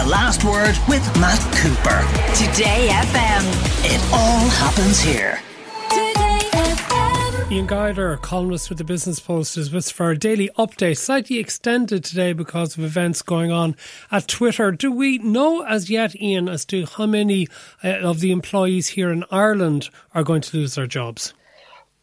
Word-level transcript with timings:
The 0.00 0.06
Last 0.06 0.44
Word 0.44 0.78
with 0.88 1.04
Matt 1.20 1.38
Cooper. 1.56 2.00
Today 2.34 2.88
FM. 2.90 3.44
It 3.84 4.00
all 4.14 4.48
happens 4.48 4.98
here. 4.98 5.38
Today 5.90 6.38
FM 6.54 7.52
Ian 7.52 7.66
Guider, 7.66 8.16
columnist 8.16 8.70
with 8.70 8.78
the 8.78 8.84
Business 8.84 9.20
Post, 9.20 9.58
is 9.58 9.70
with 9.70 9.84
us 9.84 9.90
for 9.90 10.10
a 10.10 10.16
daily 10.16 10.48
update, 10.56 10.96
slightly 10.96 11.38
extended 11.38 12.02
today 12.02 12.32
because 12.32 12.78
of 12.78 12.82
events 12.82 13.20
going 13.20 13.52
on 13.52 13.76
at 14.10 14.26
Twitter. 14.26 14.72
Do 14.72 14.90
we 14.90 15.18
know 15.18 15.66
as 15.66 15.90
yet, 15.90 16.18
Ian, 16.18 16.48
as 16.48 16.64
to 16.66 16.86
how 16.86 17.04
many 17.04 17.46
uh, 17.84 17.98
of 17.98 18.20
the 18.20 18.32
employees 18.32 18.86
here 18.88 19.10
in 19.10 19.24
Ireland 19.30 19.90
are 20.14 20.24
going 20.24 20.40
to 20.40 20.56
lose 20.56 20.76
their 20.76 20.86
jobs? 20.86 21.34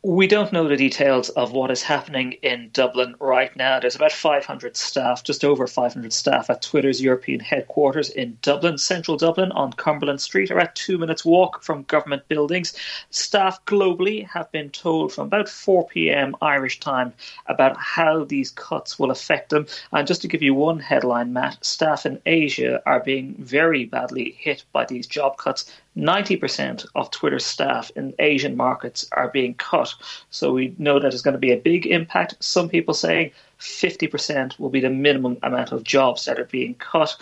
We 0.03 0.27
don't 0.27 0.53
know 0.53 0.67
the 0.67 0.77
details 0.77 1.29
of 1.29 1.53
what 1.53 1.71
is 1.71 1.81
happening 1.81 2.33
in 2.43 2.69
Dublin 2.71 3.15
right 3.19 3.53
now. 3.55 3.79
There's 3.79 3.95
about 3.95 4.11
500 4.11 4.77
staff, 4.77 5.23
just 5.23 5.43
over 5.43 5.65
500 5.65 6.13
staff 6.13 6.51
at 6.51 6.61
Twitter's 6.61 7.01
European 7.01 7.39
headquarters 7.39 8.11
in 8.11 8.37
Dublin, 8.43 8.77
central 8.77 9.17
Dublin, 9.17 9.51
on 9.53 9.73
Cumberland 9.73 10.21
Street, 10.21 10.51
at 10.51 10.75
two 10.75 10.99
minutes' 10.99 11.25
walk 11.25 11.63
from 11.63 11.81
government 11.83 12.27
buildings. 12.27 12.75
Staff 13.09 13.65
globally 13.65 14.27
have 14.27 14.51
been 14.51 14.69
told 14.69 15.13
from 15.13 15.27
about 15.27 15.49
4 15.49 15.87
p.m. 15.87 16.35
Irish 16.43 16.79
time 16.79 17.11
about 17.47 17.75
how 17.77 18.23
these 18.23 18.51
cuts 18.51 18.99
will 18.99 19.09
affect 19.09 19.49
them. 19.49 19.65
And 19.91 20.07
just 20.07 20.21
to 20.21 20.27
give 20.27 20.43
you 20.43 20.53
one 20.53 20.79
headline, 20.79 21.33
Matt, 21.33 21.65
staff 21.65 22.05
in 22.05 22.21
Asia 22.27 22.83
are 22.85 22.99
being 22.99 23.33
very 23.39 23.85
badly 23.85 24.35
hit 24.37 24.63
by 24.71 24.85
these 24.85 25.07
job 25.07 25.37
cuts. 25.37 25.65
90% 25.97 26.85
of 26.95 27.09
Twitter 27.09 27.39
staff 27.39 27.91
in 27.95 28.13
Asian 28.19 28.55
markets 28.55 29.07
are 29.13 29.29
being 29.29 29.55
cut. 29.55 29.93
So 30.29 30.53
we 30.53 30.75
know 30.77 30.99
that 30.99 31.09
there's 31.09 31.23
going 31.23 31.33
to 31.33 31.39
be 31.39 31.51
a 31.51 31.57
big 31.57 31.87
impact. 31.87 32.35
Some 32.39 32.69
people 32.69 32.93
saying 32.93 33.31
50% 33.59 34.59
will 34.59 34.69
be 34.69 34.79
the 34.79 34.91
minimum 34.91 35.37
amount 35.41 35.71
of 35.71 35.83
jobs 35.83 36.25
that 36.25 36.39
are 36.39 36.45
being 36.45 36.75
cut. 36.75 37.15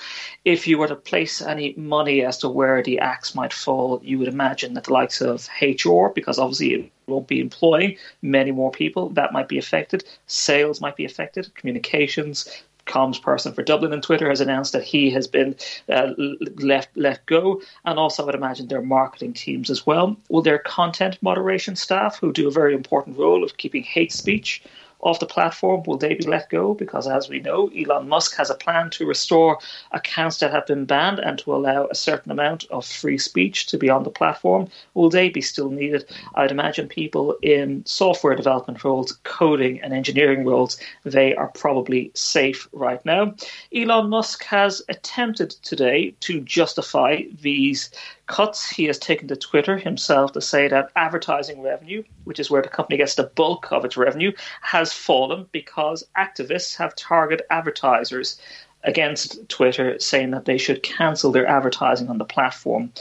If 0.44 0.68
you 0.68 0.78
were 0.78 0.90
to 0.90 0.96
place 0.96 1.42
any 1.42 1.74
money 1.78 2.26
as 2.26 2.38
to 2.40 2.50
where 2.50 2.84
the 2.84 3.00
axe 3.00 3.34
might 3.34 3.54
fall, 3.54 4.02
you 4.04 4.20
would 4.20 4.28
imagine 4.28 4.74
that 4.74 4.84
the 4.84 4.94
likes 4.94 5.22
of 5.22 5.48
HR, 5.62 6.10
because 6.14 6.38
obviously 6.38 6.74
it 6.74 6.92
won't 7.08 7.28
be 7.28 7.40
employing 7.40 7.98
many 8.22 8.52
more 8.52 8.72
people, 8.72 9.10
that 9.12 9.32
might 9.32 9.48
be 9.48 9.58
affected. 9.58 10.04
Sales 10.28 10.82
might 10.82 10.98
be 10.98 11.06
affected, 11.06 11.54
communications, 11.56 12.64
comms 12.86 13.22
person 13.22 13.54
for 13.54 13.64
Dublin 13.64 13.94
and 13.94 14.04
Twitter 14.04 14.30
has 14.30 14.42
announced 14.42 14.74
that 14.74 14.84
he 14.84 15.10
has 15.10 15.28
been 15.28 15.56
uh, 15.90 16.12
left 16.58 16.90
let 16.96 17.26
go, 17.26 17.62
and 17.86 18.00
also 18.00 18.24
I 18.24 18.26
would 18.28 18.36
imagine 18.36 18.68
their 18.68 18.82
marketing 18.82 19.34
teams 19.34 19.70
as 19.70 19.86
well. 19.86 20.16
Will 20.30 20.42
their 20.42 20.60
content 20.60 21.18
moderation 21.22 21.76
staff, 21.76 22.18
who 22.20 22.32
do 22.32 22.48
a 22.48 22.52
very 22.52 22.74
important 22.74 23.18
role 23.18 23.44
of 23.44 23.58
keeping 23.58 23.84
hate 23.84 24.12
speech 24.12 24.64
off 25.06 25.20
the 25.20 25.26
platform? 25.26 25.84
Will 25.86 25.98
they 25.98 26.16
be 26.16 26.26
let 26.26 26.50
go? 26.50 26.74
Because 26.74 27.08
as 27.08 27.30
we 27.30 27.40
know, 27.40 27.70
Elon 27.70 28.10
Musk 28.10 28.36
has 28.38 28.50
a 28.50 28.56
plan 28.56 28.90
to 28.90 29.06
restore 29.06 29.60
accounts 29.92 30.40
that 30.40 30.52
have 30.52 30.66
been 30.66 30.86
banned 30.86 31.20
and 31.20 31.38
to 31.40 31.56
allow 31.56 31.86
a 31.86 31.96
certain 31.96 32.32
amount 32.32 32.66
of 32.72 32.86
free 32.86 33.20
speech 33.20 33.68
to 33.68 33.78
be 33.78 33.90
on 33.90 34.04
the 34.04 34.10
platform. 34.10 34.68
Will 34.96 35.10
they 35.10 35.30
be 35.30 35.42
still 35.42 35.70
needed? 35.70 36.10
I'd 36.34 36.52
imagine 36.52 36.88
people 36.88 37.38
in 37.44 37.86
software 37.86 38.36
development 38.36 38.84
roles, 38.84 39.12
coding 39.24 39.80
and 39.82 39.94
engineering 39.94 40.44
roles, 40.44 40.80
they 41.04 41.36
are 41.36 41.50
probably 41.50 42.12
safe 42.16 42.68
right 42.74 43.04
now. 43.06 43.36
Elon 43.74 44.10
Musk 44.10 44.44
has 44.46 44.82
attempted 44.90 45.52
today 45.52 46.16
to 46.22 46.42
justify 46.42 47.22
these 47.42 47.92
cuts 48.28 48.70
he 48.70 48.86
has 48.86 48.98
taken 48.98 49.28
to 49.28 49.36
Twitter 49.36 49.78
himself 49.78 50.32
to 50.34 50.42
say 50.42 50.68
that 50.68 50.92
advertising 50.96 51.62
revenue, 51.62 52.04
which 52.24 52.40
is 52.40 52.50
where 52.50 52.62
the 52.62 52.70
company 52.70 52.98
gets 52.98 53.16
the 53.16 53.24
bulk 53.24 53.72
of 53.72 53.86
its 53.86 53.98
revenue, 53.98 54.32
has 54.62 54.94
fallen 54.94 55.48
because 55.52 56.06
activists 56.18 56.76
have 56.78 56.96
targeted 56.96 57.46
advertisers 57.50 58.40
against 58.86 59.50
Twitter, 59.50 60.00
saying 60.00 60.32
that 60.32 60.46
they 60.46 60.58
should 60.58 60.84
cancel 60.84 61.32
their 61.32 61.48
advertising 61.48 62.08
on 62.08 62.20
the 62.20 62.26
platform, 62.26 62.92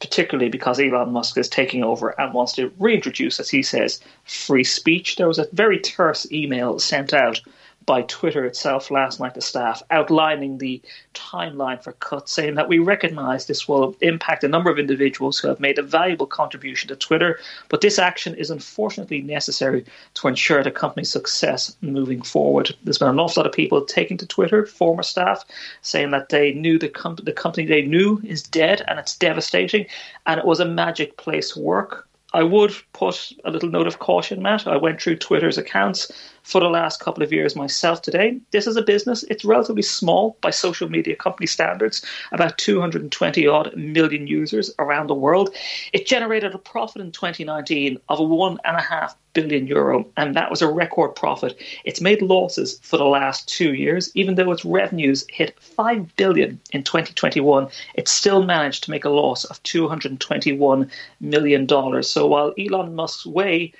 particularly 0.00 0.48
because 0.48 0.80
Elon 0.80 1.12
Musk 1.12 1.36
is 1.36 1.48
taking 1.48 1.84
over 1.84 2.18
and 2.18 2.32
wants 2.32 2.54
to 2.54 2.72
reintroduce, 2.78 3.38
as 3.38 3.50
he 3.50 3.62
says, 3.62 4.00
free 4.24 4.64
speech. 4.64 5.16
There 5.16 5.28
was 5.28 5.38
a 5.38 5.48
very 5.52 5.78
terse 5.78 6.30
email 6.32 6.78
sent 6.78 7.12
out 7.12 7.40
by 7.86 8.02
Twitter 8.02 8.44
itself 8.44 8.90
last 8.90 9.20
night 9.20 9.34
the 9.34 9.40
staff, 9.40 9.82
outlining 9.90 10.58
the 10.58 10.80
timeline 11.14 11.82
for 11.82 11.92
cuts, 11.92 12.32
saying 12.32 12.54
that 12.54 12.68
we 12.68 12.78
recognize 12.78 13.46
this 13.46 13.68
will 13.68 13.96
impact 14.00 14.44
a 14.44 14.48
number 14.48 14.70
of 14.70 14.78
individuals 14.78 15.38
who 15.38 15.48
have 15.48 15.60
made 15.60 15.78
a 15.78 15.82
valuable 15.82 16.26
contribution 16.26 16.88
to 16.88 16.96
Twitter, 16.96 17.38
but 17.68 17.80
this 17.80 17.98
action 17.98 18.34
is 18.34 18.50
unfortunately 18.50 19.22
necessary 19.22 19.84
to 20.14 20.28
ensure 20.28 20.62
the 20.62 20.70
company's 20.70 21.10
success 21.10 21.76
moving 21.80 22.22
forward. 22.22 22.74
There's 22.84 22.98
been 22.98 23.08
an 23.08 23.20
awful 23.20 23.42
lot 23.42 23.46
of 23.46 23.54
people 23.54 23.84
taking 23.84 24.16
to 24.18 24.26
Twitter, 24.26 24.66
former 24.66 25.02
staff, 25.02 25.44
saying 25.82 26.10
that 26.10 26.30
they 26.30 26.52
knew 26.52 26.78
the, 26.78 26.88
com- 26.88 27.16
the 27.16 27.32
company 27.32 27.66
they 27.66 27.82
knew 27.82 28.20
is 28.24 28.42
dead 28.42 28.82
and 28.88 28.98
it's 28.98 29.16
devastating, 29.16 29.86
and 30.26 30.38
it 30.38 30.46
was 30.46 30.60
a 30.60 30.64
magic 30.64 31.16
place 31.16 31.50
to 31.50 31.60
work. 31.60 32.08
I 32.34 32.42
would 32.42 32.74
put 32.92 33.32
a 33.44 33.50
little 33.50 33.68
note 33.68 33.86
of 33.86 34.00
caution, 34.00 34.42
Matt. 34.42 34.66
I 34.66 34.76
went 34.76 35.00
through 35.00 35.18
Twitter's 35.18 35.56
accounts 35.56 36.10
for 36.44 36.60
the 36.60 36.68
last 36.68 37.00
couple 37.00 37.22
of 37.22 37.32
years 37.32 37.56
myself 37.56 38.02
today. 38.02 38.38
This 38.52 38.66
is 38.66 38.76
a 38.76 38.82
business, 38.82 39.24
it's 39.24 39.44
relatively 39.44 39.82
small 39.82 40.36
by 40.42 40.50
social 40.50 40.88
media 40.88 41.16
company 41.16 41.46
standards, 41.46 42.04
about 42.32 42.58
220 42.58 43.46
odd 43.46 43.74
million 43.74 44.26
users 44.26 44.70
around 44.78 45.08
the 45.08 45.14
world. 45.14 45.54
It 45.92 46.06
generated 46.06 46.54
a 46.54 46.58
profit 46.58 47.00
in 47.00 47.12
2019 47.12 47.98
of 48.08 48.18
one 48.20 48.58
and 48.64 48.76
a 48.76 48.82
half 48.82 49.16
billion 49.32 49.66
euro, 49.66 50.06
and 50.16 50.36
that 50.36 50.50
was 50.50 50.62
a 50.62 50.70
record 50.70 51.16
profit. 51.16 51.58
It's 51.84 52.00
made 52.00 52.22
losses 52.22 52.78
for 52.82 52.98
the 52.98 53.04
last 53.04 53.48
two 53.48 53.72
years, 53.74 54.10
even 54.14 54.34
though 54.34 54.52
its 54.52 54.64
revenues 54.64 55.26
hit 55.30 55.58
5 55.60 56.14
billion 56.16 56.60
in 56.72 56.84
2021. 56.84 57.68
It 57.94 58.06
still 58.06 58.44
managed 58.44 58.84
to 58.84 58.90
make 58.90 59.04
a 59.04 59.10
loss 59.10 59.44
of 59.44 59.62
221 59.62 60.90
million 61.20 61.66
dollars. 61.66 62.08
So 62.08 62.26
while 62.26 62.54
Elon 62.58 62.94
Musk's 62.94 63.26
way 63.26 63.72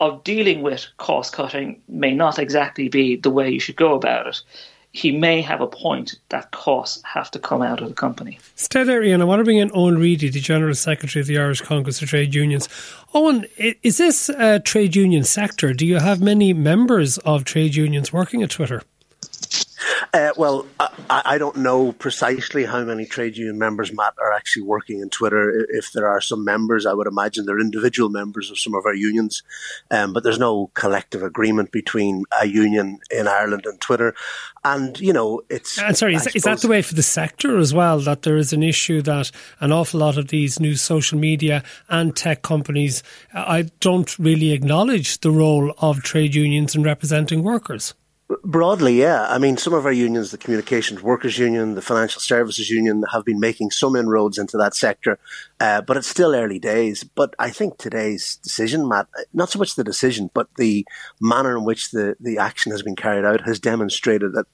of 0.00 0.22
dealing 0.24 0.62
with 0.62 0.86
cost 0.96 1.32
cutting 1.32 1.80
may 1.88 2.14
not 2.14 2.38
exactly 2.38 2.88
be 2.88 3.16
the 3.16 3.30
way 3.30 3.50
you 3.50 3.60
should 3.60 3.76
go 3.76 3.94
about 3.94 4.26
it. 4.26 4.40
He 4.92 5.12
may 5.12 5.42
have 5.42 5.60
a 5.60 5.66
point 5.66 6.14
that 6.30 6.50
costs 6.50 7.02
have 7.04 7.30
to 7.32 7.38
come 7.38 7.62
out 7.62 7.82
of 7.82 7.88
the 7.88 7.94
company. 7.94 8.38
Stay 8.54 8.84
there, 8.84 9.02
Ian. 9.02 9.20
I 9.20 9.24
want 9.24 9.40
to 9.40 9.44
bring 9.44 9.58
in 9.58 9.70
Owen 9.74 9.98
Reidy, 9.98 10.30
the 10.30 10.40
General 10.40 10.74
Secretary 10.74 11.20
of 11.20 11.26
the 11.26 11.38
Irish 11.38 11.60
Congress 11.60 12.00
of 12.00 12.08
Trade 12.08 12.34
Unions. 12.34 12.68
Owen, 13.12 13.44
is 13.58 13.98
this 13.98 14.30
a 14.30 14.60
trade 14.60 14.96
union 14.96 15.24
sector? 15.24 15.74
Do 15.74 15.84
you 15.84 15.98
have 15.98 16.22
many 16.22 16.52
members 16.52 17.18
of 17.18 17.44
trade 17.44 17.74
unions 17.74 18.12
working 18.12 18.42
at 18.42 18.50
Twitter? 18.50 18.82
Uh, 20.12 20.30
well, 20.36 20.66
I, 20.80 21.22
I, 21.24 21.38
don't 21.38 21.56
know 21.56 21.92
precisely 21.92 22.64
how 22.64 22.82
many 22.84 23.06
trade 23.06 23.36
union 23.36 23.58
members, 23.58 23.92
Matt, 23.92 24.14
are 24.18 24.32
actually 24.32 24.62
working 24.62 25.00
in 25.00 25.10
Twitter. 25.10 25.66
If 25.70 25.92
there 25.92 26.08
are 26.08 26.20
some 26.20 26.44
members, 26.44 26.86
I 26.86 26.94
would 26.94 27.06
imagine 27.06 27.46
they're 27.46 27.60
individual 27.60 28.08
members 28.08 28.50
of 28.50 28.58
some 28.58 28.74
of 28.74 28.86
our 28.86 28.94
unions, 28.94 29.42
um, 29.90 30.12
but 30.12 30.22
there's 30.22 30.38
no 30.38 30.70
collective 30.74 31.22
agreement 31.22 31.72
between 31.72 32.24
a 32.40 32.46
union 32.46 33.00
in 33.10 33.28
Ireland 33.28 33.66
and 33.66 33.80
Twitter. 33.80 34.14
And, 34.64 34.98
you 34.98 35.12
know, 35.12 35.42
it's. 35.48 35.78
And 35.78 35.96
sorry, 35.96 36.14
is, 36.14 36.26
is 36.28 36.42
that 36.42 36.60
the 36.60 36.68
way 36.68 36.82
for 36.82 36.94
the 36.94 37.02
sector 37.02 37.58
as 37.58 37.72
well? 37.72 38.00
That 38.00 38.22
there 38.22 38.36
is 38.36 38.52
an 38.52 38.62
issue 38.62 39.02
that 39.02 39.30
an 39.60 39.72
awful 39.72 40.00
lot 40.00 40.18
of 40.18 40.28
these 40.28 40.58
new 40.58 40.74
social 40.74 41.18
media 41.18 41.62
and 41.88 42.14
tech 42.16 42.42
companies 42.42 43.02
uh, 43.34 43.44
I 43.46 43.62
don't 43.80 44.18
really 44.18 44.52
acknowledge 44.52 45.20
the 45.20 45.30
role 45.30 45.74
of 45.78 46.02
trade 46.02 46.34
unions 46.34 46.74
in 46.74 46.82
representing 46.82 47.42
workers? 47.42 47.94
Broadly, 48.48 48.98
yeah. 48.98 49.26
I 49.28 49.36
mean, 49.36 49.58
some 49.58 49.74
of 49.74 49.84
our 49.84 49.92
unions, 49.92 50.30
the 50.30 50.38
Communications 50.38 51.02
Workers 51.02 51.36
Union, 51.36 51.74
the 51.74 51.82
Financial 51.82 52.18
Services 52.18 52.70
Union, 52.70 53.04
have 53.12 53.22
been 53.22 53.38
making 53.38 53.72
some 53.72 53.94
inroads 53.94 54.38
into 54.38 54.56
that 54.56 54.74
sector, 54.74 55.18
uh, 55.60 55.82
but 55.82 55.98
it's 55.98 56.08
still 56.08 56.34
early 56.34 56.58
days. 56.58 57.04
But 57.04 57.34
I 57.38 57.50
think 57.50 57.76
today's 57.76 58.36
decision, 58.36 58.88
Matt, 58.88 59.06
not 59.34 59.50
so 59.50 59.58
much 59.58 59.74
the 59.74 59.84
decision, 59.84 60.30
but 60.32 60.48
the 60.56 60.86
manner 61.20 61.58
in 61.58 61.66
which 61.66 61.90
the, 61.90 62.16
the 62.20 62.38
action 62.38 62.72
has 62.72 62.80
been 62.80 62.96
carried 62.96 63.26
out 63.26 63.42
has 63.42 63.60
demonstrated 63.60 64.32
that, 64.32 64.46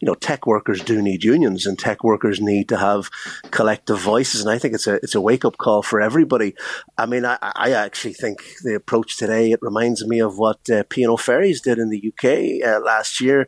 you 0.00 0.06
know, 0.06 0.14
tech 0.14 0.46
workers 0.46 0.80
do 0.80 1.02
need 1.02 1.22
unions 1.22 1.66
and 1.66 1.78
tech 1.78 2.02
workers 2.02 2.40
need 2.40 2.70
to 2.70 2.78
have 2.78 3.10
collective 3.50 4.00
voices. 4.00 4.40
And 4.40 4.48
I 4.48 4.58
think 4.58 4.72
it's 4.72 4.86
a, 4.86 4.94
it's 4.94 5.14
a 5.14 5.20
wake 5.20 5.44
up 5.44 5.58
call 5.58 5.82
for 5.82 6.00
everybody. 6.00 6.54
I 6.96 7.04
mean, 7.04 7.26
I, 7.26 7.36
I 7.42 7.72
actually 7.72 8.14
think 8.14 8.42
the 8.64 8.74
approach 8.74 9.18
today, 9.18 9.52
it 9.52 9.60
reminds 9.60 10.06
me 10.06 10.20
of 10.20 10.38
what 10.38 10.70
uh, 10.70 10.84
P&O 10.88 11.18
Ferries 11.18 11.60
did 11.60 11.78
in 11.78 11.90
the 11.90 12.02
UK 12.08 12.66
uh, 12.66 12.80
last 12.82 13.20
year 13.20 13.41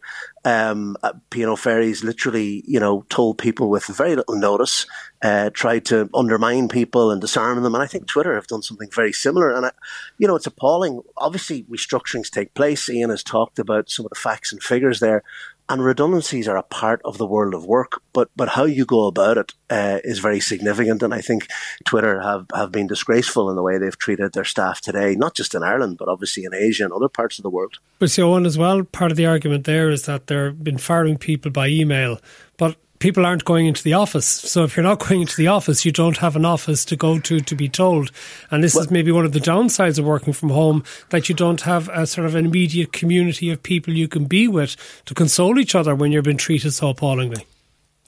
Um, 0.44 0.96
uh, 1.02 1.12
P&O 1.30 1.56
Ferries 1.56 2.04
literally, 2.04 2.62
you 2.66 2.78
know, 2.78 3.04
told 3.08 3.38
people 3.38 3.70
with 3.70 3.86
very 3.86 4.16
little 4.16 4.36
notice, 4.36 4.86
uh, 5.22 5.50
tried 5.50 5.84
to 5.86 6.10
undermine 6.14 6.68
people 6.68 7.10
and 7.10 7.20
disarm 7.20 7.62
them. 7.62 7.74
And 7.74 7.82
I 7.82 7.86
think 7.86 8.06
Twitter 8.06 8.34
have 8.34 8.46
done 8.46 8.62
something 8.62 8.90
very 8.94 9.12
similar. 9.12 9.50
And, 9.50 9.66
I, 9.66 9.70
you 10.18 10.28
know, 10.28 10.36
it's 10.36 10.46
appalling. 10.46 11.00
Obviously, 11.16 11.64
restructurings 11.64 12.30
take 12.30 12.54
place. 12.54 12.88
Ian 12.88 13.10
has 13.10 13.22
talked 13.22 13.58
about 13.58 13.90
some 13.90 14.04
of 14.06 14.10
the 14.10 14.18
facts 14.18 14.52
and 14.52 14.62
figures 14.62 15.00
there 15.00 15.22
and 15.68 15.82
redundancies 15.82 16.46
are 16.46 16.56
a 16.56 16.62
part 16.62 17.00
of 17.04 17.18
the 17.18 17.26
world 17.26 17.54
of 17.54 17.64
work, 17.64 18.02
but 18.12 18.28
but 18.36 18.50
how 18.50 18.64
you 18.64 18.84
go 18.84 19.06
about 19.06 19.38
it 19.38 19.52
uh, 19.70 19.98
is 20.04 20.18
very 20.18 20.40
significant. 20.40 21.02
And 21.02 21.14
I 21.14 21.20
think 21.20 21.48
Twitter 21.84 22.20
have, 22.20 22.46
have 22.54 22.70
been 22.70 22.86
disgraceful 22.86 23.48
in 23.50 23.56
the 23.56 23.62
way 23.62 23.78
they've 23.78 23.98
treated 23.98 24.32
their 24.32 24.44
staff 24.44 24.80
today, 24.80 25.14
not 25.14 25.34
just 25.34 25.54
in 25.54 25.62
Ireland, 25.62 25.96
but 25.98 26.08
obviously 26.08 26.44
in 26.44 26.54
Asia 26.54 26.84
and 26.84 26.92
other 26.92 27.08
parts 27.08 27.38
of 27.38 27.42
the 27.42 27.50
world. 27.50 27.78
But 27.98 28.10
so 28.10 28.32
on 28.32 28.44
as 28.44 28.58
well, 28.58 28.82
part 28.84 29.10
of 29.10 29.16
the 29.16 29.26
argument 29.26 29.64
there 29.64 29.90
is 29.90 30.04
that 30.04 30.26
they've 30.26 30.62
been 30.62 30.78
firing 30.78 31.16
people 31.16 31.50
by 31.50 31.68
email, 31.68 32.20
but 32.58 32.76
people 33.04 33.26
aren't 33.26 33.44
going 33.44 33.66
into 33.66 33.82
the 33.82 33.92
office. 33.92 34.24
So 34.24 34.64
if 34.64 34.74
you're 34.74 34.82
not 34.82 34.98
going 35.06 35.20
into 35.20 35.36
the 35.36 35.48
office, 35.48 35.84
you 35.84 35.92
don't 35.92 36.16
have 36.16 36.36
an 36.36 36.46
office 36.46 36.86
to 36.86 36.96
go 36.96 37.18
to 37.18 37.38
to 37.38 37.54
be 37.54 37.68
told. 37.68 38.10
And 38.50 38.64
this 38.64 38.74
well, 38.74 38.84
is 38.84 38.90
maybe 38.90 39.12
one 39.12 39.26
of 39.26 39.32
the 39.32 39.40
downsides 39.40 39.98
of 39.98 40.06
working 40.06 40.32
from 40.32 40.48
home 40.48 40.82
that 41.10 41.28
you 41.28 41.34
don't 41.34 41.60
have 41.60 41.90
a 41.90 42.06
sort 42.06 42.26
of 42.26 42.34
an 42.34 42.46
immediate 42.46 42.94
community 42.94 43.50
of 43.50 43.62
people 43.62 43.92
you 43.92 44.08
can 44.08 44.24
be 44.24 44.48
with 44.48 44.74
to 45.04 45.12
console 45.12 45.58
each 45.58 45.74
other 45.74 45.94
when 45.94 46.12
you're 46.12 46.22
being 46.22 46.38
treated 46.38 46.72
so 46.72 46.88
appallingly. 46.88 47.44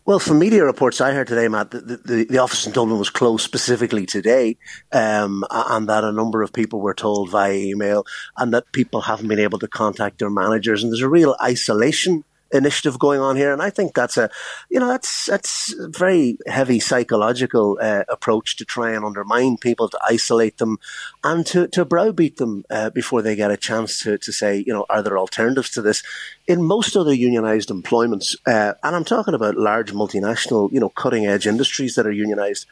Well, 0.07 0.19
from 0.19 0.39
media 0.39 0.65
reports 0.65 1.03
I 1.03 1.13
heard 1.13 1.27
today, 1.27 1.49
Matt, 1.49 1.73
the, 1.73 1.81
the, 1.81 2.27
the 2.31 2.39
office 2.39 2.67
in 2.67 2.73
Dublin 2.73 2.99
was 2.99 3.11
closed 3.11 3.45
specifically 3.45 4.07
today, 4.07 4.57
um, 4.93 5.45
and 5.51 5.89
that 5.91 6.05
a 6.05 6.13
number 6.13 6.41
of 6.41 6.55
people 6.55 6.81
were 6.81 6.95
told 6.95 7.29
via 7.29 7.53
email, 7.53 8.07
and 8.39 8.55
that 8.55 8.73
people 8.73 9.03
haven't 9.03 9.29
been 9.29 9.41
able 9.41 9.59
to 9.59 9.69
contact 9.69 10.21
their 10.21 10.31
managers, 10.31 10.83
and 10.83 10.91
there's 10.91 11.03
a 11.03 11.09
real 11.09 11.37
isolation 11.43 12.25
initiative 12.53 12.99
going 12.99 13.21
on 13.21 13.37
here, 13.37 13.53
and 13.53 13.63
I 13.63 13.71
think 13.71 13.95
that's 13.95 14.17
a, 14.17 14.31
you 14.71 14.81
know, 14.81 14.89
that's 14.89 15.27
that's 15.27 15.75
a 15.75 15.89
very 15.89 16.39
heavy 16.47 16.81
psychological 16.81 17.79
uh, 17.81 18.05
approach 18.09 18.57
to 18.57 18.65
try 18.65 18.93
and 18.93 19.05
undermine 19.05 19.57
people, 19.57 19.89
to 19.89 19.99
isolate 20.09 20.59
them, 20.59 20.79
and 21.25 21.47
to 21.47 21.69
to 21.69 21.85
browbeat 21.85 22.37
them 22.37 22.65
uh, 22.71 22.91
before 22.91 23.23
they 23.23 23.37
get 23.37 23.51
a 23.51 23.57
chance 23.57 24.01
to 24.01 24.19
to 24.19 24.33
say, 24.33 24.63
you 24.67 24.73
know, 24.73 24.87
are 24.89 25.03
there 25.03 25.19
alternatives 25.19 25.71
to 25.71 25.83
this? 25.83 26.03
In 26.47 26.63
most 26.63 26.97
other 26.97 27.15
unionized 27.15 27.71
employments, 27.71 28.37
uh, 28.47 28.75
and 28.83 28.97
I'm 28.97 29.05
talking 29.05 29.35
about 29.35 29.57
large 29.57 29.93
multinational, 29.93 30.73
you 30.73 30.81
know, 30.81 30.91
cutting 30.91 31.27
edge 31.27 31.47
industries 31.47 31.95
that 31.97 32.07
are 32.07 32.13
unionized 32.13 32.67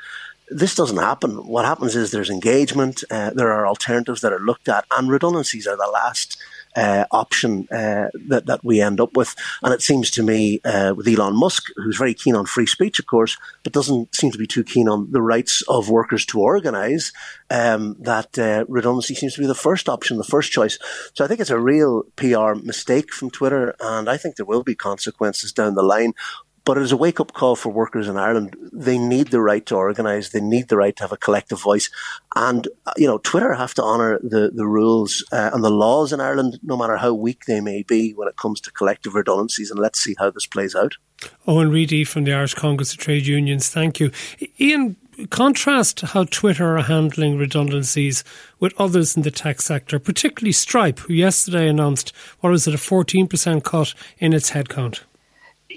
this 0.49 0.75
doesn't 0.75 0.99
happen. 0.99 1.47
What 1.47 1.65
happens 1.65 1.97
is 1.97 2.11
there's 2.11 2.31
engagement, 2.31 3.03
uh, 3.11 3.31
there 3.31 3.51
are 3.51 3.67
alternatives 3.67 4.21
that 4.21 4.33
are 4.33 4.41
looked 4.41 4.69
at, 4.69 4.85
and 4.97 5.09
redundancies 5.11 5.67
are 5.67 5.77
the 5.77 5.91
last 5.93 6.37
uh, 6.77 7.05
option 7.11 7.69
uh, 7.71 8.09
that 8.29 8.47
that 8.47 8.65
we 8.65 8.81
end 8.81 9.01
up 9.01 9.17
with. 9.17 9.35
And 9.63 9.73
it 9.73 9.83
seems 9.83 10.11
to 10.13 10.23
me 10.23 10.61
uh, 10.65 10.95
with 10.97 11.09
Elon 11.09 11.37
Musk, 11.37 11.65
who's 11.77 11.97
very 11.97 12.15
keen 12.15 12.35
on 12.35 12.47
free 12.47 12.67
speech, 12.67 12.99
of 12.99 13.07
course, 13.07 13.37
but 13.63 13.73
doesn't 13.73 14.15
seem 14.15 14.31
to 14.33 14.39
be 14.39 14.47
too 14.47 14.65
keen 14.65 14.89
on 14.89 15.11
the 15.13 15.23
rights 15.23 15.63
of 15.69 15.91
workers 15.91 16.25
to 16.27 16.41
organise, 16.41 17.13
um, 17.51 17.97
that 18.01 18.39
uh, 18.39 18.65
redundancy 18.69 19.15
seems 19.15 19.35
to 19.35 19.41
be 19.41 19.47
the 19.47 19.55
first 19.55 19.89
option, 19.89 20.17
the 20.17 20.25
first 20.25 20.53
choice. 20.53 20.79
So 21.15 21.25
I 21.25 21.29
think 21.29 21.41
it's 21.41 21.51
a 21.51 21.59
real 21.59 22.05
PR 22.17 22.55
mistake 22.55 23.13
from 23.13 23.31
Twitter, 23.31 23.75
and 23.81 24.09
I 24.09 24.17
think 24.17 24.37
there 24.37 24.47
will 24.47 24.63
be 24.63 24.75
consequences 24.75 25.53
down 25.53 25.75
the 25.75 25.83
line. 25.83 26.15
But 26.65 26.79
it 26.79 26.83
is 26.83 26.93
a 26.93 26.97
wake 26.97 27.21
up 27.21 27.33
call 27.33 27.57
for 27.57 27.71
workers 27.71 28.09
in 28.09 28.17
Ireland. 28.17 28.57
They 28.73 28.99
need 28.99 29.29
the 29.29 29.41
right 29.41 29.65
to 29.67 29.77
organise. 29.77 30.31
They 30.31 30.41
need 30.41 30.69
the 30.69 30.77
right 30.77 30.97
to 30.97 31.03
have 31.03 31.13
a 31.13 31.17
collective 31.17 31.61
voice. 31.61 31.91
And, 32.35 32.67
uh, 32.87 32.93
you 32.97 33.07
know, 33.07 33.19
Twitter 33.19 33.53
have 33.55 33.75
to 33.75 33.83
honour 33.83 34.19
the, 34.23 34.51
the 34.55 34.67
rules 34.67 35.25
uh, 35.31 35.51
and 35.53 35.63
the 35.63 35.71
laws 35.71 36.13
in 36.13 36.21
Ireland, 36.21 36.59
no 36.63 36.77
matter 36.77 36.97
how 36.97 37.13
weak 37.13 37.45
they 37.47 37.61
may 37.61 37.83
be 37.83 38.13
when 38.13 38.29
it 38.29 38.37
comes 38.37 38.61
to 38.63 38.73
collective 38.73 39.15
redundancies. 39.15 39.71
And 39.71 39.79
let's 39.79 40.03
see 40.03 40.15
how 40.19 40.31
this 40.31 40.47
plays 40.47 40.75
out. 40.75 40.97
Owen 41.47 41.71
Reidy 41.71 42.05
from 42.05 42.25
the 42.25 42.33
Irish 42.33 42.55
Congress 42.55 42.93
of 42.93 42.99
Trade 42.99 43.27
Unions, 43.27 43.69
thank 43.69 44.01
you. 44.01 44.11
Ian, 44.59 44.97
contrast 45.31 46.01
how 46.01 46.25
Twitter 46.25 46.77
are 46.77 46.83
handling 46.83 47.39
redundancies 47.39 48.25
with 48.59 48.75
others 48.79 49.17
in 49.17 49.23
the 49.23 49.31
tech 49.31 49.61
sector, 49.61 49.99
particularly 49.99 50.53
Stripe, 50.53 50.99
who 51.01 51.13
yesterday 51.13 51.69
announced, 51.69 52.13
what 52.41 52.51
was 52.51 52.67
it, 52.67 52.75
a 52.75 52.79
14% 52.79 53.63
cut 53.63 53.95
in 54.19 54.33
its 54.33 54.51
headcount. 54.51 55.01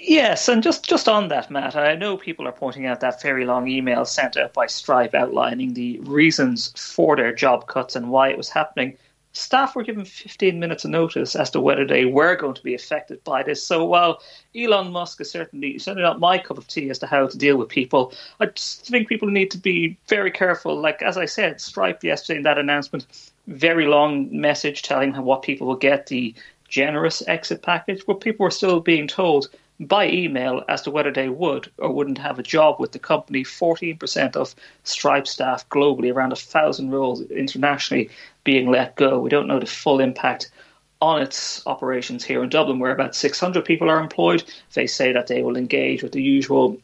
Yes, 0.08 0.48
and 0.48 0.62
just, 0.62 0.88
just 0.88 1.06
on 1.06 1.28
that, 1.28 1.50
Matt, 1.50 1.76
I 1.76 1.94
know 1.94 2.16
people 2.16 2.48
are 2.48 2.52
pointing 2.52 2.86
out 2.86 3.00
that 3.00 3.20
very 3.20 3.44
long 3.44 3.68
email 3.68 4.06
sent 4.06 4.38
out 4.38 4.54
by 4.54 4.66
Stripe 4.66 5.14
outlining 5.14 5.74
the 5.74 5.98
reasons 6.00 6.72
for 6.74 7.14
their 7.14 7.34
job 7.34 7.66
cuts 7.66 7.94
and 7.94 8.08
why 8.08 8.30
it 8.30 8.38
was 8.38 8.48
happening. 8.48 8.96
Staff 9.34 9.76
were 9.76 9.82
given 9.82 10.06
15 10.06 10.58
minutes 10.58 10.86
of 10.86 10.92
notice 10.92 11.36
as 11.36 11.50
to 11.50 11.60
whether 11.60 11.86
they 11.86 12.06
were 12.06 12.36
going 12.36 12.54
to 12.54 12.62
be 12.62 12.74
affected 12.74 13.22
by 13.22 13.42
this. 13.42 13.62
So 13.62 13.84
while 13.84 14.22
Elon 14.56 14.92
Musk 14.92 15.20
is 15.20 15.30
certainly 15.30 15.78
certainly 15.78 16.08
not 16.08 16.20
my 16.20 16.38
cup 16.38 16.56
of 16.56 16.66
tea 16.66 16.88
as 16.88 16.98
to 17.00 17.06
how 17.06 17.26
to 17.26 17.36
deal 17.36 17.58
with 17.58 17.68
people, 17.68 18.14
I 18.40 18.46
just 18.46 18.86
think 18.86 19.08
people 19.08 19.28
need 19.28 19.50
to 19.50 19.58
be 19.58 19.98
very 20.06 20.30
careful. 20.30 20.80
Like 20.80 21.02
as 21.02 21.18
I 21.18 21.26
said, 21.26 21.60
Stripe 21.60 22.02
yesterday 22.02 22.38
in 22.38 22.44
that 22.44 22.56
announcement, 22.56 23.06
very 23.46 23.84
long 23.84 24.28
message 24.32 24.80
telling 24.80 25.12
what 25.12 25.42
people 25.42 25.66
will 25.66 25.76
get 25.76 26.06
the 26.06 26.34
generous 26.66 27.22
exit 27.28 27.60
package, 27.60 28.04
but 28.06 28.22
people 28.22 28.44
were 28.44 28.50
still 28.50 28.80
being 28.80 29.06
told 29.06 29.50
by 29.80 30.08
email 30.08 30.64
as 30.68 30.82
to 30.82 30.90
whether 30.90 31.12
they 31.12 31.28
would 31.28 31.70
or 31.78 31.92
wouldn't 31.92 32.18
have 32.18 32.38
a 32.38 32.42
job 32.42 32.80
with 32.80 32.92
the 32.92 32.98
company. 32.98 33.44
14% 33.44 34.36
of 34.36 34.54
Stripe 34.82 35.26
staff 35.26 35.68
globally, 35.68 36.12
around 36.12 36.32
a 36.32 36.36
thousand 36.36 36.90
roles 36.90 37.22
internationally, 37.30 38.10
being 38.44 38.70
let 38.70 38.96
go. 38.96 39.20
We 39.20 39.30
don't 39.30 39.46
know 39.46 39.60
the 39.60 39.66
full 39.66 40.00
impact 40.00 40.50
on 41.00 41.22
its 41.22 41.64
operations 41.66 42.24
here 42.24 42.42
in 42.42 42.48
Dublin, 42.48 42.80
where 42.80 42.90
about 42.90 43.14
600 43.14 43.64
people 43.64 43.88
are 43.88 44.00
employed. 44.00 44.42
They 44.74 44.88
say 44.88 45.12
that 45.12 45.28
they 45.28 45.42
will 45.42 45.56
engage 45.56 46.02
with 46.02 46.12
the 46.12 46.22
usual 46.22 46.76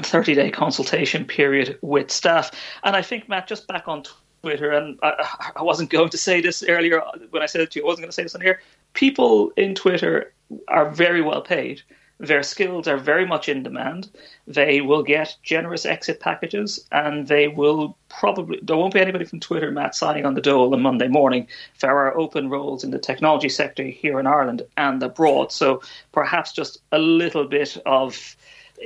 30 0.00 0.34
day 0.34 0.50
consultation 0.50 1.26
period 1.26 1.78
with 1.82 2.10
staff. 2.10 2.50
And 2.82 2.96
I 2.96 3.02
think, 3.02 3.28
Matt, 3.28 3.46
just 3.46 3.68
back 3.68 3.88
on 3.88 4.04
Twitter, 4.40 4.70
and 4.70 4.98
I, 5.02 5.52
I 5.56 5.62
wasn't 5.62 5.90
going 5.90 6.08
to 6.08 6.18
say 6.18 6.40
this 6.40 6.64
earlier 6.66 7.02
when 7.28 7.42
I 7.42 7.46
said 7.46 7.60
it 7.60 7.72
to 7.72 7.80
you, 7.80 7.84
I 7.84 7.88
wasn't 7.88 8.04
going 8.04 8.10
to 8.10 8.14
say 8.14 8.22
this 8.22 8.34
on 8.34 8.40
here. 8.40 8.60
People 8.94 9.52
in 9.58 9.74
Twitter 9.74 10.32
are 10.68 10.90
very 10.90 11.20
well 11.20 11.42
paid 11.42 11.82
their 12.22 12.44
skills 12.44 12.86
are 12.86 12.96
very 12.96 13.26
much 13.26 13.48
in 13.48 13.64
demand. 13.64 14.08
They 14.46 14.80
will 14.80 15.02
get 15.02 15.36
generous 15.42 15.84
exit 15.84 16.20
packages, 16.20 16.86
and 16.92 17.26
they 17.26 17.48
will 17.48 17.96
probably 18.08 18.60
there 18.62 18.76
won't 18.76 18.94
be 18.94 19.00
anybody 19.00 19.24
from 19.24 19.40
Twitter, 19.40 19.72
Matt, 19.72 19.96
signing 19.96 20.24
on 20.24 20.34
the 20.34 20.40
dole 20.40 20.72
on 20.72 20.82
Monday 20.82 21.08
morning. 21.08 21.48
There 21.80 21.98
are 21.98 22.16
open 22.16 22.48
roles 22.48 22.84
in 22.84 22.92
the 22.92 22.98
technology 23.00 23.48
sector 23.48 23.82
here 23.82 24.20
in 24.20 24.28
Ireland 24.28 24.62
and 24.76 25.02
abroad, 25.02 25.50
so 25.50 25.82
perhaps 26.12 26.52
just 26.52 26.78
a 26.92 26.98
little 26.98 27.44
bit 27.44 27.76
of 27.86 28.36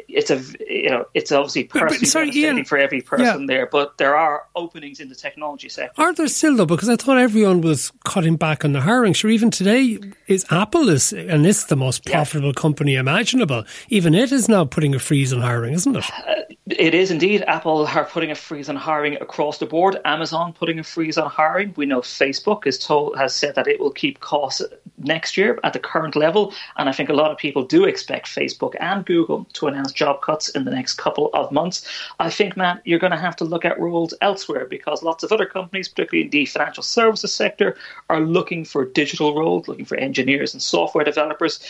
it's 0.09 0.31
a 0.31 0.43
you 0.69 0.91
know 0.91 1.07
it's 1.15 1.33
obviously 1.33 1.65
personally 1.65 1.99
but, 2.01 2.09
sorry, 2.09 2.31
Ian, 2.35 2.65
for 2.65 2.79
every 2.79 3.01
person 3.01 3.43
yeah. 3.43 3.47
there, 3.47 3.67
but 3.67 3.99
there 3.99 4.17
are 4.17 4.47
openings 4.55 5.01
in 5.01 5.09
the 5.09 5.15
technology 5.15 5.69
sector. 5.69 6.01
Are 6.01 6.13
there 6.15 6.29
still 6.29 6.57
though? 6.57 6.67
Because 6.67 6.89
I 6.89 6.97
thought 6.97 7.19
everyone 7.19 7.61
was 7.61 7.93
cutting 8.05 8.37
back 8.37 8.65
on 8.65 8.73
the 8.73 8.81
hiring. 8.81 9.13
Sure, 9.13 9.31
even 9.31 9.51
today 9.51 9.99
is 10.27 10.45
Apple 10.51 10.89
is 10.89 11.13
and 11.13 11.47
it's 11.47 11.65
the 11.65 11.77
most 11.77 12.05
profitable 12.05 12.49
yeah. 12.49 12.61
company 12.61 12.95
imaginable. 12.95 13.65
Even 13.89 14.15
it 14.15 14.33
is 14.33 14.49
now 14.49 14.65
putting 14.65 14.95
a 14.95 14.99
freeze 14.99 15.33
on 15.33 15.41
hiring, 15.41 15.75
isn't 15.75 15.97
it? 15.97 16.05
Uh, 16.27 16.35
it 16.67 16.95
is 16.95 17.11
indeed. 17.11 17.43
Apple 17.47 17.87
are 17.87 18.05
putting 18.05 18.31
a 18.31 18.35
freeze 18.35 18.69
on 18.69 18.77
hiring 18.77 19.15
across 19.17 19.59
the 19.59 19.67
board. 19.67 19.99
Amazon 20.05 20.53
putting 20.53 20.79
a 20.79 20.85
freeze 20.85 21.17
on 21.17 21.31
hiring. 21.31 21.73
We 21.77 21.87
know 21.87 22.01
Facebook 22.01 22.67
is 22.67 22.79
told 22.79 23.17
has 23.17 23.35
said 23.35 23.55
that 23.55 23.67
it 23.69 23.81
will 23.81 23.93
keep 23.93 24.21
costs 24.21 24.63
next 24.99 25.37
year 25.37 25.59
at 25.65 25.73
the 25.73 25.79
current 25.79 26.17
level, 26.17 26.53
and 26.77 26.89
I 26.89 26.93
think 26.93 27.09
a 27.09 27.15
lot 27.15 27.31
of 27.31 27.39
people 27.39 27.65
do 27.65 27.85
expect 27.85 28.27
Facebook 28.27 28.75
and 28.81 29.05
Google 29.05 29.47
to 29.55 29.67
announce 29.67 29.93
job 29.93 30.23
cuts 30.23 30.49
in 30.51 30.65
the 30.65 30.71
next 30.71 30.95
couple 30.95 31.31
of 31.35 31.53
months. 31.53 31.87
I 32.19 32.31
think, 32.31 32.57
Matt, 32.57 32.83
you're 32.85 32.99
going 32.99 33.13
to 33.13 33.19
have 33.19 33.37
to 33.37 33.45
look 33.45 33.65
at 33.65 33.79
roles 33.79 34.15
elsewhere 34.21 34.67
because 34.67 35.03
lots 35.03 35.23
of 35.23 35.33
other 35.33 35.47
companies, 35.47 35.89
particularly 35.89 36.25
in 36.25 36.31
the 36.31 36.47
financial 36.47 36.83
services 36.83 37.33
sector, 37.33 37.77
are 38.09 38.21
looking 38.21 38.65
for 38.65 38.85
digital 38.85 39.35
roles, 39.35 39.69
looking 39.69 39.85
for 39.85 39.97
engineers 39.97 40.55
and 40.55 40.63
software 40.63 41.05
developers 41.05 41.61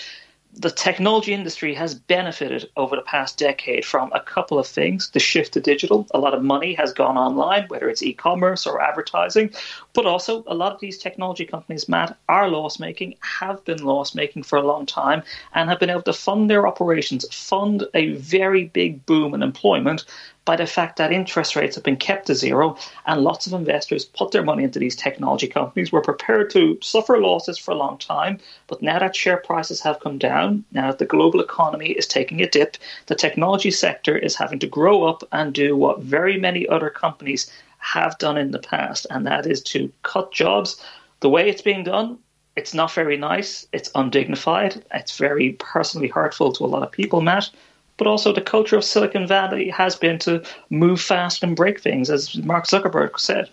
the 0.57 0.71
technology 0.71 1.35
industry 1.35 1.75
has 1.75 1.95
benefited 1.95 2.71
over 2.77 2.97
the 2.97 3.03
past 3.03 3.37
decade 3.39 3.85
from 3.85 4.11
a 4.13 4.21
couple 4.21 4.59
of 4.59 4.67
things. 4.67 5.11
The 5.11 5.21
shift 5.21 5.53
to 5.53 5.61
digital, 5.61 6.07
a 6.13 6.19
lot 6.19 6.33
of 6.33 6.43
money 6.43 6.73
has 6.75 6.95
gone 6.95 7.19
online, 7.19 7.67
whether 7.69 7.91
it's 7.91 8.03
e 8.03 8.15
commerce 8.15 8.67
or 8.67 8.81
advertising, 8.81 9.51
but 9.93 10.07
also 10.07 10.45
a 10.47 10.55
lot 10.55 10.73
of 10.73 10.81
these 10.81 10.97
technology 10.97 11.45
companies, 11.45 11.89
Matt, 11.89 12.17
are 12.29 12.49
loss 12.49 12.81
making, 12.81 13.17
have 13.21 13.65
been 13.67 13.85
loss 13.85 14.15
making 14.15 14.45
for 14.45 14.57
a 14.57 14.67
long 14.67 14.87
time, 14.87 15.23
and 15.55 15.69
have 15.69 15.79
been 15.79 15.91
able 15.91 16.03
to 16.03 16.13
fund 16.13 16.49
their 16.49 16.67
operations, 16.67 17.27
fund 17.35 17.87
a 17.93 18.13
very 18.15 18.65
big 18.65 19.05
boom 19.05 19.35
in 19.35 19.43
employment 19.43 20.07
by 20.47 20.57
the 20.57 20.67
fact 20.67 20.97
that 20.97 21.13
interest 21.13 21.57
rates 21.57 21.75
have 21.75 21.85
been 21.85 21.97
kept 21.97 22.29
to 22.29 22.35
zero 22.35 22.79
and 23.05 23.21
lots 23.23 23.47
of 23.47 23.53
investors 23.53 24.05
put 24.05 24.31
their 24.31 24.45
money 24.45 24.63
into 24.63 24.79
these 24.79 24.97
technology 24.97 25.49
companies, 25.49 25.91
were 25.91 26.01
prepared 26.01 26.51
to 26.51 26.79
suffer 26.81 27.19
losses 27.19 27.59
for 27.59 27.73
a 27.73 27.77
long 27.77 27.99
time. 27.99 28.39
But 28.69 28.81
now 28.81 29.01
that 29.01 29.17
share 29.17 29.39
prices 29.39 29.81
have 29.81 30.01
come 30.01 30.19
down, 30.19 30.65
now 30.71 30.87
that 30.87 31.01
the 31.01 31.05
global 31.05 31.41
economy 31.41 31.91
is 31.91 32.07
taking 32.07 32.41
a 32.41 32.49
dip, 32.49 32.77
the 33.07 33.17
technology 33.17 33.73
sector 33.73 34.17
is 34.17 34.37
having 34.37 34.61
to 34.61 34.69
grow 34.69 35.03
up 35.03 35.25
and 35.33 35.53
do 35.53 35.77
what 35.77 36.01
very 36.01 36.39
many 36.39 36.67
other 36.69 36.91
companies 36.91 37.51
have 37.79 38.17
done 38.19 38.39
in 38.39 38.53
the 38.53 38.61
past, 38.61 39.07
and 39.11 39.27
that 39.27 39.47
is 39.47 39.63
to 39.63 39.93
cut 40.05 40.33
jobs. 40.33 40.81
The 41.21 41.29
way 41.29 41.49
it's 41.49 41.63
being 41.63 41.83
done, 41.83 42.19
it's 42.55 42.73
not 42.73 42.93
very 42.93 43.17
nice. 43.17 43.67
It's 43.73 43.91
undignified. 43.97 44.85
It's 44.95 45.19
very 45.19 45.57
personally 45.59 46.09
hurtful 46.09 46.53
to 46.53 46.65
a 46.65 46.67
lot 46.67 46.85
of 46.85 46.93
people, 46.93 47.21
Matt 47.21 47.51
but 47.97 48.07
also 48.07 48.33
the 48.33 48.41
culture 48.41 48.77
of 48.77 48.85
Silicon 48.85 49.27
Valley 49.27 49.69
has 49.71 49.97
been 49.97 50.19
to 50.21 50.43
move 50.71 51.01
fast 51.01 51.43
and 51.43 51.57
break 51.57 51.81
things, 51.81 52.11
as 52.11 52.37
Mark 52.39 52.67
Zuckerberg 52.67 53.19
said. 53.19 53.49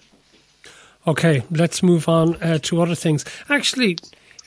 Okay, 1.06 1.44
let's 1.52 1.84
move 1.84 2.08
on 2.08 2.36
uh, 2.42 2.60
to 2.60 2.82
other 2.82 2.96
things. 2.96 3.26
Actually, 3.50 3.98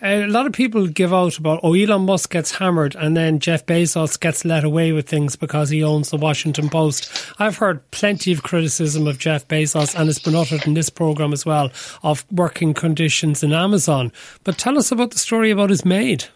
a 0.03 0.27
lot 0.27 0.47
of 0.47 0.53
people 0.53 0.87
give 0.87 1.13
out 1.13 1.39
about, 1.39 1.61
oh, 1.63 1.75
Elon 1.75 2.03
Musk 2.03 2.31
gets 2.31 2.57
hammered 2.57 2.95
and 2.97 3.17
then 3.17 3.39
Jeff 3.39 3.65
Bezos 3.65 4.19
gets 4.21 4.45
let 4.45 4.65
away 4.65 4.93
with 4.93 5.09
things 5.09 5.37
because 5.37 5.71
he 5.71 5.83
owns 5.83 6.11
the 6.11 6.17
Washington 6.17 6.69
Post. 6.69 7.11
I've 7.39 7.57
heard 7.57 7.91
plenty 7.91 8.33
of 8.33 8.43
criticism 8.43 9.07
of 9.07 9.19
Jeff 9.19 9.49
Bezos 9.49 9.99
and 9.99 10.09
it's 10.09 10.19
been 10.19 10.35
uttered 10.35 10.67
in 10.67 10.75
this 10.75 10.91
program 10.91 11.33
as 11.33 11.47
well 11.47 11.71
of 12.03 12.31
working 12.31 12.75
conditions 12.75 13.43
in 13.43 13.53
Amazon. 13.53 14.13
But 14.45 14.59
tell 14.59 14.79
us 14.79 14.93
about 14.93 15.13
the 15.13 15.19
story 15.19 15.51
about 15.51 15.71
his 15.71 15.85
maid. 15.85 16.27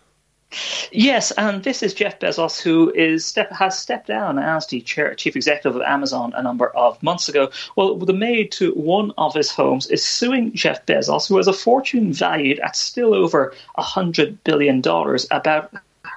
Yes, 0.92 1.30
and 1.32 1.62
this 1.62 1.82
is 1.82 1.94
Jeff 1.94 2.18
Bezos, 2.18 2.60
who 2.60 2.92
is 2.94 3.24
step, 3.24 3.52
has 3.52 3.78
stepped 3.78 4.08
down 4.08 4.38
as 4.38 4.66
the 4.66 4.80
chair, 4.80 5.14
chief 5.14 5.36
executive 5.36 5.76
of 5.76 5.82
Amazon 5.82 6.32
a 6.34 6.42
number 6.42 6.70
of 6.70 7.00
months 7.02 7.28
ago. 7.28 7.50
Well, 7.76 7.96
the 7.96 8.12
maid 8.12 8.50
to 8.52 8.72
one 8.72 9.12
of 9.16 9.34
his 9.34 9.52
homes 9.52 9.86
is 9.86 10.04
suing 10.04 10.52
Jeff 10.52 10.84
Bezos, 10.86 11.28
who 11.28 11.36
has 11.36 11.46
a 11.46 11.52
fortune 11.52 12.12
valued 12.12 12.58
at 12.60 12.74
still 12.76 13.14
over 13.14 13.54
$100 13.78 14.38
billion, 14.42 14.80
about 15.30 15.72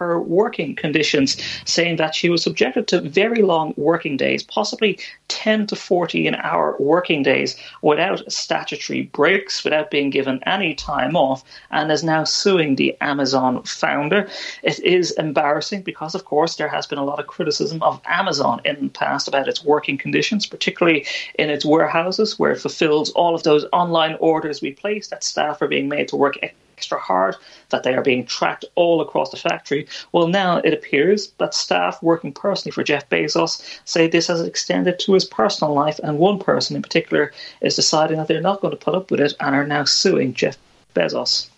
her 0.08 0.20
working 0.20 0.76
conditions, 0.76 1.38
saying 1.66 1.96
that 1.98 2.16
she 2.16 2.30
was 2.30 2.44
subjected 2.44 2.88
to 2.88 3.02
very 3.02 3.42
long 3.42 3.74
working 3.78 4.18
days, 4.18 4.44
possibly 4.44 5.00
10 5.30 5.68
to 5.68 5.76
14 5.76 6.36
hour 6.36 6.76
working 6.80 7.24
days 7.24 7.56
without 7.82 8.32
statutory 8.32 9.04
breaks, 9.04 9.64
without 9.64 9.90
being 9.90 10.10
given 10.10 10.40
any 10.46 10.76
time 10.76 11.16
off, 11.16 11.44
and 11.72 11.92
is 11.92 12.04
now 12.04 12.24
suing 12.24 12.76
the 12.76 12.96
Amazon 13.02 13.64
founder. 13.64 14.28
It 14.62 14.80
is 14.80 15.12
embarrassing 15.12 15.82
because, 15.82 16.16
of 16.16 16.26
course, 16.26 16.56
there 16.56 16.68
has 16.68 16.86
been 16.86 17.00
a 17.00 17.06
lot 17.06 17.20
of 17.20 17.28
criticism 17.28 17.82
of 17.82 18.02
Amazon 18.06 18.62
in 18.66 18.76
the 18.82 18.90
past 18.90 19.28
about 19.28 19.48
its 19.48 19.64
working 19.64 19.98
conditions, 19.98 20.46
particularly 20.46 21.06
in 21.36 21.50
its 21.50 21.66
warehouses, 21.66 22.38
where 22.38 22.52
it 22.52 22.62
fulfills 22.62 23.12
all 23.12 23.36
of 23.36 23.44
those 23.44 23.66
online 23.72 24.16
orders 24.20 24.62
we 24.62 24.72
place 24.72 25.08
that 25.08 25.24
staff 25.24 25.62
are 25.62 25.68
being 25.68 25.90
made 25.90 26.08
to 26.10 26.16
work 26.16 26.38
extra 26.76 27.00
hard, 27.00 27.36
that 27.70 27.84
they 27.84 27.94
are 27.94 28.02
being 28.02 28.26
tracked 28.26 28.66
all 28.76 29.02
across 29.02 29.30
the 29.32 29.38
factory. 29.38 29.88
Well, 30.12 30.28
now 30.28 30.58
it 30.58 30.74
appears 30.74 31.32
that 31.38 31.54
staff 31.54 32.02
working 32.02 32.34
personally 32.34 32.72
for 32.72 32.84
Jeff 32.84 33.08
Bezos 33.10 33.62
say 33.86 34.08
this 34.08 34.28
has 34.28 34.42
extended 34.42 35.00
to 35.00 35.14
his 35.14 35.26
personal 35.26 35.74
life, 35.74 36.00
and 36.04 36.18
one 36.18 36.40
person 36.40 36.76
in 36.76 36.82
particular 36.82 37.32
is 37.62 37.76
deciding 37.76 38.18
that 38.18 38.28
they're 38.28 38.42
not 38.42 38.62
going 38.62 38.72
to 38.72 38.86
put 38.86 38.96
up 38.96 39.12
with 39.12 39.20
it 39.20 39.34
and 39.40 39.56
are 39.56 39.68
now 39.68 39.84
suing 39.84 40.34
Jeff 40.34 40.58
Bezos. 40.96 41.50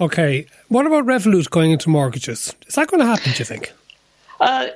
Okay, 0.00 0.46
what 0.68 0.86
about 0.86 1.06
Revolut 1.06 1.50
going 1.50 1.70
into 1.70 1.88
mortgages? 1.88 2.54
Is 2.66 2.74
that 2.74 2.88
going 2.88 3.00
to 3.00 3.06
happen, 3.06 3.32
do 3.32 3.38
you 3.38 3.44
think? 3.44 3.72
Uh, 4.40 4.66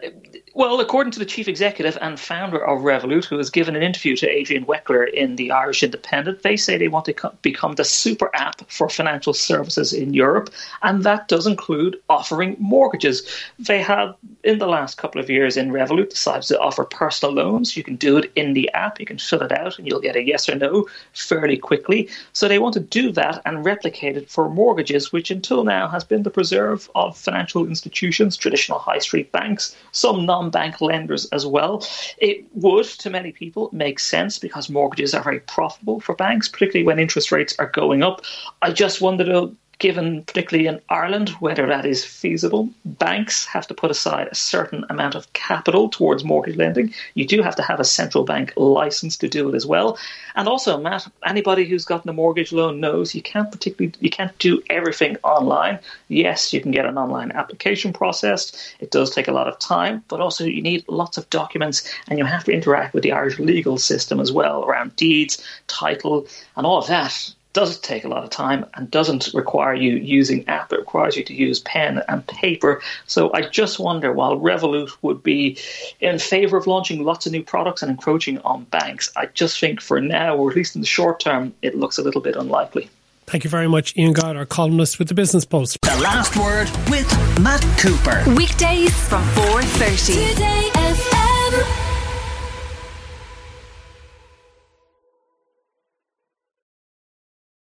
well, 0.59 0.81
according 0.81 1.13
to 1.13 1.21
the 1.21 1.25
chief 1.25 1.47
executive 1.47 1.97
and 2.01 2.19
founder 2.19 2.59
of 2.67 2.81
Revolut, 2.81 3.25
who 3.25 3.39
has 3.39 3.49
given 3.49 3.77
an 3.77 3.83
interview 3.85 4.17
to 4.17 4.29
Adrian 4.29 4.67
Weckler 4.67 5.09
in 5.09 5.37
the 5.37 5.53
Irish 5.53 5.85
Independent, 5.85 6.43
they 6.43 6.57
say 6.57 6.77
they 6.77 6.89
want 6.89 7.05
to 7.05 7.13
co- 7.13 7.33
become 7.43 7.77
the 7.77 7.85
super 7.85 8.29
app 8.35 8.69
for 8.69 8.89
financial 8.89 9.33
services 9.33 9.93
in 9.93 10.15
Europe, 10.15 10.51
and 10.83 11.05
that 11.05 11.29
does 11.29 11.47
include 11.47 12.01
offering 12.09 12.57
mortgages. 12.59 13.25
They 13.61 13.81
have, 13.83 14.17
in 14.49 14.59
the 14.59 14.67
last 14.67 14.97
couple 14.97 15.21
of 15.21 15.29
years 15.29 15.59
in 15.59 15.71
Revolut, 15.71 16.09
decided 16.09 16.45
to 16.45 16.59
offer 16.59 16.83
personal 16.83 17.35
loans. 17.35 17.77
You 17.77 17.85
can 17.85 17.97
do 17.97 18.17
it 18.17 18.33
in 18.35 18.55
the 18.55 18.73
app, 18.73 18.99
you 18.99 19.05
can 19.05 19.19
fill 19.19 19.43
it 19.43 19.53
out, 19.53 19.77
and 19.79 19.87
you'll 19.87 20.01
get 20.01 20.17
a 20.17 20.25
yes 20.25 20.49
or 20.49 20.55
no 20.55 20.89
fairly 21.13 21.59
quickly. 21.59 22.09
So 22.33 22.49
they 22.49 22.59
want 22.59 22.73
to 22.73 22.81
do 22.81 23.13
that 23.13 23.43
and 23.45 23.63
replicate 23.63 24.17
it 24.17 24.31
for 24.31 24.49
mortgages, 24.49 25.13
which 25.13 25.31
until 25.31 25.65
now 25.65 25.87
has 25.89 26.03
been 26.03 26.23
the 26.23 26.31
preserve 26.31 26.91
of 26.95 27.15
financial 27.15 27.67
institutions, 27.67 28.39
traditional 28.39 28.79
high 28.79 29.01
street 29.01 29.31
banks, 29.33 29.77
some 29.93 30.25
non 30.25 30.49
bank 30.49 30.81
lenders 30.81 31.27
as 31.27 31.45
well. 31.45 31.87
It 32.17 32.47
would, 32.55 32.87
to 32.87 33.11
many 33.11 33.33
people, 33.33 33.69
make 33.75 33.99
sense 33.99 34.39
because 34.39 34.71
mortgages 34.71 35.13
are 35.13 35.23
very 35.23 35.41
profitable 35.41 36.01
for 36.01 36.15
banks, 36.15 36.49
particularly 36.49 36.87
when 36.87 36.99
interest 36.99 37.31
rates 37.31 37.55
are 37.59 37.69
going 37.69 38.03
up. 38.03 38.23
I 38.63 38.73
just 38.73 39.03
wonder, 39.03 39.25
though, 39.25 39.55
given 39.79 40.25
particularly 40.25 40.67
in 40.67 40.81
Ireland, 40.89 41.31
whether 41.41 41.67
that 41.67 41.87
is 41.87 42.05
feasible. 42.05 42.69
Banks 42.85 43.47
have 43.47 43.67
to 43.69 43.75
put 43.75 43.91
aside 43.91 44.29
a 44.29 44.35
certain 44.35 44.85
amount 44.91 45.15
of 45.15 45.33
capital 45.35 45.89
towards 45.89 46.25
mortgage 46.25 46.57
lending. 46.57 46.93
You 47.15 47.27
do 47.27 47.43
have 47.43 47.55
to 47.57 47.63
have 47.63 47.79
a 47.79 47.85
central 47.85 48.25
bank 48.25 48.53
license 48.57 49.17
to 49.19 49.29
do 49.29 49.49
it 49.49 49.55
as 49.55 49.67
well. 49.67 49.97
And 50.35 50.49
also, 50.49 50.81
Matt, 50.81 51.07
anybody 51.25 51.65
who's 51.65 51.85
gotten 51.85 52.11
a 52.11 52.13
mortgage 52.13 52.53
loan 52.53 52.81
knows 52.81 53.15
you 53.15 53.23
can't 53.23 53.53
particularly 53.53 53.95
you 54.01 54.11
can't 54.11 54.37
do 54.39 54.63
everything 54.69 55.17
online. 55.23 55.79
Yes, 56.09 56.53
you 56.53 56.61
can 56.61 56.73
get 56.73 56.87
an 56.87 56.99
online 56.99 57.31
application 57.33 57.93
processed. 57.93 58.75
It 58.81 58.91
does 58.91 59.11
take 59.11 59.29
a 59.29 59.33
lot 59.33 59.49
of 59.49 59.59
time, 59.59 60.03
but 60.09 60.21
also 60.21 60.45
you 60.45 60.63
need 60.63 60.85
lots 60.89 61.19
of 61.19 61.31
documents 61.31 61.89
and 62.09 62.19
you 62.19 62.25
have 62.25 62.45
to 62.45 62.53
interact 62.53 62.95
with 62.95 63.05
the 63.05 63.13
Irish 63.13 63.39
legal 63.39 63.79
system 63.79 64.19
as 64.19 64.33
well 64.33 64.65
around 64.65 64.97
deeds, 64.97 65.43
title, 65.69 66.27
and 66.57 66.67
all 66.67 66.79
of 66.79 66.89
that 66.89 67.33
does 67.53 67.77
it 67.77 67.83
take 67.83 68.05
a 68.05 68.09
lot 68.09 68.25
of 68.25 68.31
time 68.31 68.67
and 68.75 68.91
doesn't 68.91 69.31
require 69.35 69.75
you 69.75 69.97
using 69.97 70.47
app. 70.49 70.73
It 70.73 70.79
requires 70.79 71.17
you 71.17 71.25
to 71.25 71.35
use 71.35 71.61
pen 71.61 72.03
and 72.09 72.27
paper. 72.27 72.81
So 73.07 73.33
I 73.33 73.43
just 73.43 73.79
wonder, 73.79 74.13
while 74.13 74.39
Revolut 74.39 74.91
would 75.03 75.23
be 75.23 75.59
in 76.01 76.19
favour 76.19 76.57
of 76.57 76.67
launching 76.67 77.05
lots 77.05 77.27
of 77.27 77.33
new 77.33 77.43
products 77.43 77.83
and 77.83 77.91
encroaching 77.91 78.39
on 78.41 78.65
banks, 78.65 79.11
I 79.17 79.27
just 79.27 79.59
think 79.59 79.81
for 79.81 80.01
now, 80.01 80.37
or 80.37 80.51
at 80.51 80.57
least 80.57 80.75
in 80.75 80.83
the 80.83 80.87
short 80.87 81.21
term, 81.21 81.55
it 81.63 81.75
looks 81.75 81.99
a 81.99 82.03
little 82.03 82.21
bit 82.21 82.37
unlikely. 82.37 82.91
Thank 83.27 83.45
you 83.45 83.51
very 83.51 83.69
much, 83.69 83.95
Ian 83.97 84.15
Guider, 84.15 84.39
our 84.39 84.47
columnist 84.47 84.99
with 84.99 85.09
the 85.09 85.15
Business 85.15 85.45
Post. 85.45 85.79
The 85.83 86.01
last 86.01 86.35
word 86.37 86.71
with 86.89 87.11
Matt 87.41 87.63
Cooper. 87.79 88.25
Weekdays 88.35 88.95
from 89.07 89.23
4.30. 89.23 90.31
Today 90.31 90.71
FM. 90.73 91.88